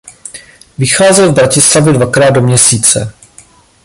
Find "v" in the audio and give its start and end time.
1.31-1.35